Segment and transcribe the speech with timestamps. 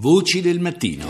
[0.00, 1.06] Voci del mattino.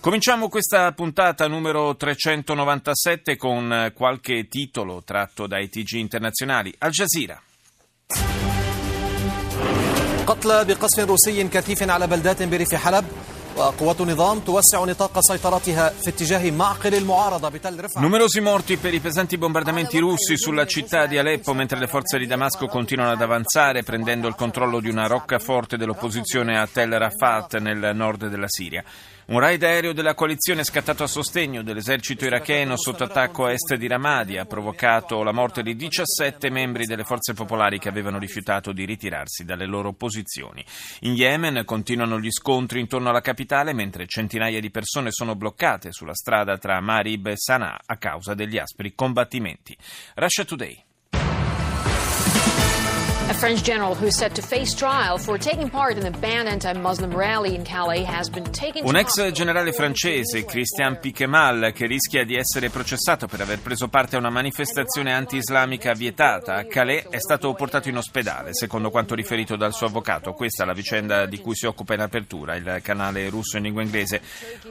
[0.00, 6.74] Cominciamo questa puntata numero 397 con qualche titolo tratto dai TG internazionali.
[6.78, 7.42] Al Jazeera.
[10.26, 13.04] قتلى بقصف روسي كثيف على بلدات بريف حلب
[18.00, 22.26] Numerosi morti per i pesanti bombardamenti russi sulla città di Aleppo mentre le forze di
[22.26, 27.92] Damasco continuano ad avanzare prendendo il controllo di una roccaforte dell'opposizione a Tel Rafat nel
[27.94, 28.82] nord della Siria.
[29.32, 33.86] Un raid aereo della coalizione scattato a sostegno dell'esercito iracheno sotto attacco a est di
[33.86, 38.84] Ramadi ha provocato la morte di 17 membri delle forze popolari che avevano rifiutato di
[38.84, 40.62] ritirarsi dalle loro posizioni.
[41.00, 46.14] In Yemen continuano gli scontri intorno alla capitale mentre centinaia di persone sono bloccate sulla
[46.14, 49.74] strada tra Marib e Sana'a a causa degli aspri combattimenti.
[50.14, 50.84] Russia Today.
[53.32, 57.16] A French general who's set to face trial for taking part in the banned anti-Muslim
[57.16, 62.36] rally in Calais has been taken Un ex generale francese, Christian Piquemal, che rischia di
[62.36, 67.54] essere processato per aver preso parte a una manifestazione anti-islamica vietata a Calais, è stato
[67.54, 70.34] portato in ospedale, secondo quanto riferito dal suo avvocato.
[70.34, 73.80] Questa è la vicenda di cui si occupa in apertura il canale russo in lingua
[73.80, 74.20] inglese.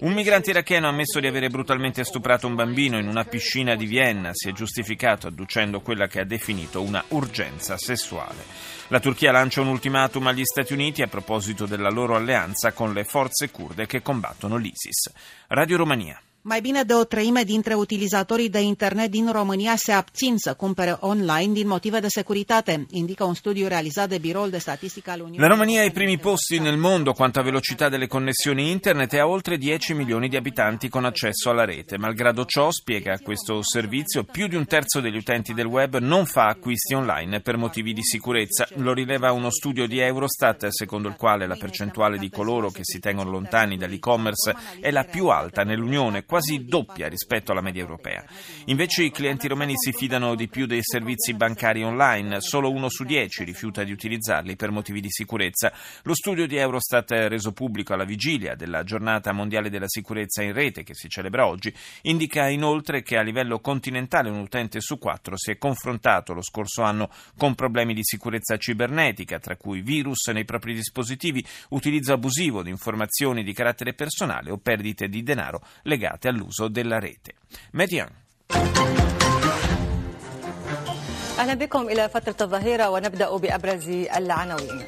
[0.00, 3.86] Un migrante iracheno ha ammesso di avere brutalmente stuprato un bambino in una piscina di
[3.86, 4.30] Vienna.
[4.32, 8.47] Si è giustificato adducendo quella che ha definito una urgenza sessuale.
[8.88, 13.04] La Turchia lancia un ultimatum agli Stati Uniti a proposito della loro alleanza con le
[13.04, 15.12] forze kurde che combattono l'ISIS.
[15.48, 16.20] Radio Romania.
[16.42, 20.96] Mai bine de o treime dintre utilizatorii de internet din România se abțin să cumpere
[21.00, 25.40] online din motive de securitate, indică un studiu realizat de Biroul de Statistică al Uniunii.
[25.40, 29.18] La Romania è ai primi posti nel mondo quanto a velocità delle connessioni internet e
[29.18, 31.98] ha oltre 10 milioni di abitanti con accesso alla rete.
[31.98, 36.46] Malgrado ciò, spiega questo servizio, più di un terzo degli utenti del web non fa
[36.46, 38.68] acquisti online per motivi di sicurezza.
[38.76, 43.00] Lo rileva uno studio di Eurostat secondo il quale la percentuale di coloro che si
[43.00, 48.24] tengono lontani dall'e-commerce è la più alta nell'Unione, quasi doppia rispetto alla media europea.
[48.66, 53.02] Invece i clienti romeni si fidano di più dei servizi bancari online, solo uno su
[53.02, 55.72] dieci rifiuta di utilizzarli per motivi di sicurezza.
[56.02, 60.84] Lo studio di Eurostat reso pubblico alla vigilia della giornata mondiale della sicurezza in rete
[60.84, 65.50] che si celebra oggi indica inoltre che a livello continentale un utente su quattro si
[65.50, 70.74] è confrontato lo scorso anno con problemi di sicurezza cibernetica, tra cui virus nei propri
[70.74, 76.99] dispositivi, utilizzo abusivo di informazioni di carattere personale o perdite di denaro legate all'uso della
[76.99, 77.33] rete.
[77.71, 78.09] Median.
[81.39, 84.83] اهلا بكم الى فتره الظهيره ونبدا بابرز العناوين.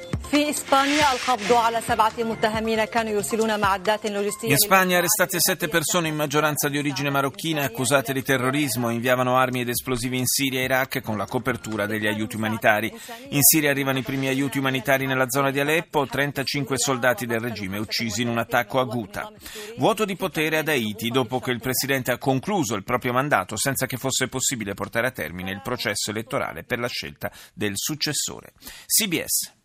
[4.53, 9.63] in Spagna arrestate sette persone in maggioranza di origine marocchina accusate di terrorismo inviavano armi
[9.63, 12.97] ed esplosivi in Siria e Iraq con la copertura degli aiuti umanitari.
[13.31, 17.79] In Siria arrivano i primi aiuti umanitari nella zona di Aleppo, 35 soldati del regime
[17.79, 19.33] uccisi in un attacco a Ghouta.
[19.79, 23.87] Vuoto di potere ad Haiti dopo che il presidente ha concluso il proprio mandato senza
[23.87, 28.53] che fosse possibile portare a termine il processo elettorale per la scelta del successore.
[28.87, 29.59] CBS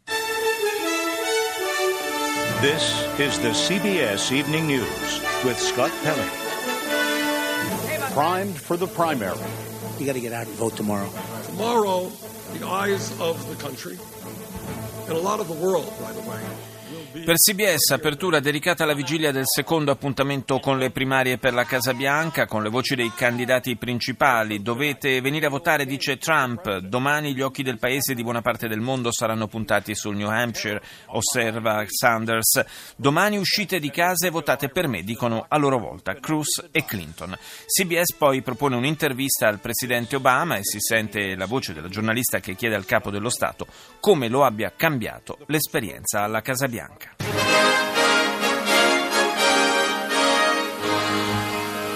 [2.65, 6.27] This is the CBS Evening News with Scott Pelley.
[8.11, 9.37] Primed for the primary.
[9.99, 11.07] You got to get out and vote tomorrow.
[11.43, 12.11] tomorrow,
[12.53, 13.99] the eyes of the country
[15.03, 16.41] and a lot of the world, by the way,
[16.91, 21.53] will be Per CBS, apertura dedicata alla vigilia del secondo appuntamento con le primarie per
[21.53, 24.61] la Casa Bianca, con le voci dei candidati principali.
[24.61, 26.79] Dovete venire a votare, dice Trump.
[26.79, 30.27] Domani gli occhi del paese e di buona parte del mondo saranno puntati sul New
[30.27, 32.63] Hampshire, osserva Sanders.
[32.97, 37.33] Domani uscite di casa e votate per me, dicono a loro volta Cruz e Clinton.
[37.65, 42.55] CBS poi propone un'intervista al presidente Obama e si sente la voce della giornalista che
[42.55, 43.67] chiede al capo dello Stato
[44.01, 47.04] come lo abbia cambiato l'esperienza alla Casa Bianca.
[47.17, 47.74] cara.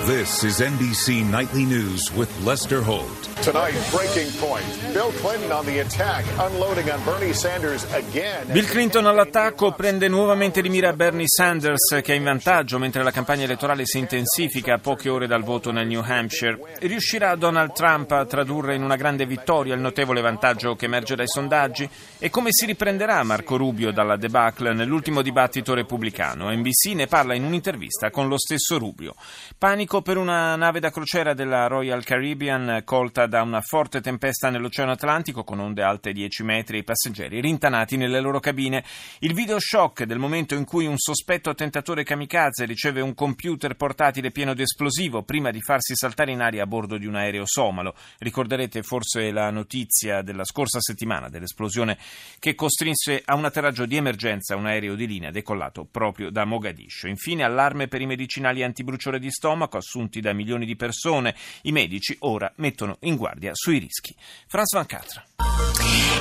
[0.09, 3.29] This is NBC Nightly News with Lester Holt.
[3.43, 4.65] Tonight, breaking point.
[4.91, 8.47] Bill Clinton on the attack, unloading on Bernie Sanders again.
[8.51, 13.11] Bill Clinton all'attacco prende nuovamente di mira Bernie Sanders che è in vantaggio mentre la
[13.11, 16.59] campagna elettorale si intensifica a poche ore dal voto nel New Hampshire.
[16.79, 21.27] Riuscirà Donald Trump a tradurre in una grande vittoria il notevole vantaggio che emerge dai
[21.27, 21.87] sondaggi?
[22.17, 26.51] E come si riprenderà Marco Rubio dalla debacle nell'ultimo dibattito repubblicano?
[26.51, 29.13] NBC ne parla in un'intervista con lo stesso Rubio.
[29.55, 34.93] Panico Per una nave da crociera della Royal Caribbean colta da una forte tempesta nell'Oceano
[34.93, 38.83] Atlantico con onde alte 10 metri e i passeggeri rintanati nelle loro cabine.
[39.19, 44.31] Il video shock del momento in cui un sospetto attentatore kamikaze riceve un computer portatile
[44.31, 47.93] pieno di esplosivo prima di farsi saltare in aria a bordo di un aereo somalo.
[48.19, 51.97] Ricorderete forse la notizia della scorsa settimana dell'esplosione
[52.39, 57.07] che costrinse a un atterraggio di emergenza un aereo di linea decollato proprio da Mogadiscio.
[57.07, 61.35] Infine allarme per i medicinali antibruciore di stomaco assunti da milioni di persone.
[61.63, 64.15] I medici ora mettono in guardia sui rischi.
[64.51, 65.25] Van Catra.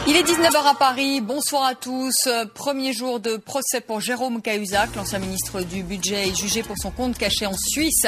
[0.06, 1.20] Il est 19h à Paris.
[1.20, 2.31] Bonsoir à tous.
[2.55, 6.91] Premier jour de procès pour Jérôme Cahuzac, l'ancien ministre du budget, est jugé pour son
[6.91, 8.06] compte caché en Suisse.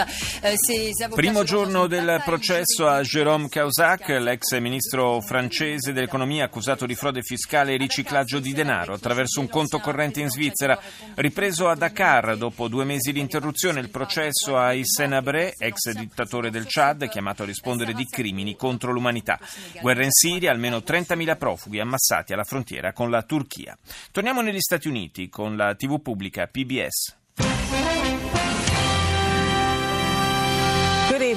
[1.14, 7.74] Primo giorno del processo a Jérôme Cahuzac, l'ex ministro francese dell'economia accusato di frode fiscale
[7.74, 10.80] e riciclaggio di denaro attraverso un conto corrente in Svizzera.
[11.16, 16.50] Ripreso a Dakar dopo due mesi di interruzione il processo a Hissène Habré, ex dittatore
[16.50, 19.38] del Chad, chiamato a rispondere di crimini contro l'umanità.
[19.80, 23.76] Guerra in Siria, almeno 30.000 profughi ammassati alla frontiera con la Turchia.
[24.12, 27.79] Torniamo negli Stati Uniti con la TV pubblica PBS.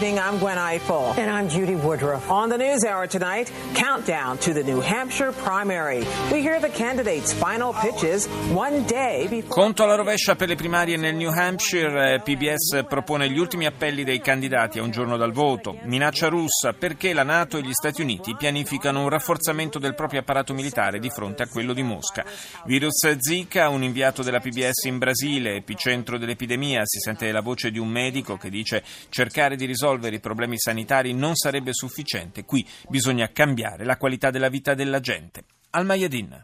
[0.04, 1.14] Evening, I'm Gwen Eiffel.
[1.18, 2.30] And I'm Judy Woodruff.
[2.30, 6.06] On the News Hour tonight, countdown to the New Hampshire primary.
[6.30, 9.48] We hear the candidates' final pitches one day before...
[9.48, 12.20] Conto alla rovescia per le primarie nel New Hampshire.
[12.20, 15.78] PBS propone gli ultimi appelli dei candidati a un giorno dal voto.
[15.84, 20.54] Minaccia russa perché la Nato e gli Stati Uniti pianificano un rafforzamento del proprio apparato
[20.54, 22.26] militare di fronte a quello di Mosca.
[22.66, 26.82] Virus Zika, un inviato della PBS in Brasile, epicentro dell'epidemia.
[26.84, 31.15] Si sente la voce di un medico che dice cercare di risolvere i problemi sanitari
[31.15, 35.45] non sarebbe sufficiente, qui bisogna cambiare la qualità della vita della gente.
[35.71, 36.43] Al Mayadin.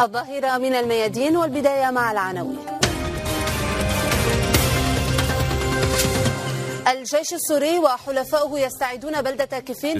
[0.00, 2.71] الظاهرة من الميادين والبداية مع العناوين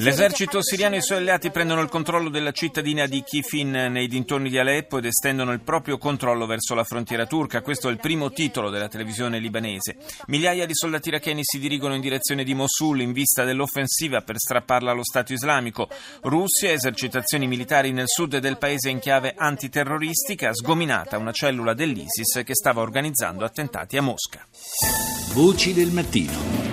[0.01, 4.49] L'esercito siriano e i suoi alleati prendono il controllo della cittadina di Kifin nei dintorni
[4.49, 7.61] di Aleppo ed estendono il proprio controllo verso la frontiera turca.
[7.61, 9.95] Questo è il primo titolo della televisione libanese.
[10.27, 14.91] Migliaia di soldati iracheni si dirigono in direzione di Mosul in vista dell'offensiva per strapparla
[14.91, 15.87] allo Stato islamico.
[16.23, 22.55] Russia, esercitazioni militari nel sud del paese in chiave antiterroristica, sgominata una cellula dell'ISIS che
[22.55, 24.45] stava organizzando attentati a Mosca.
[25.33, 26.72] Voci del mattino.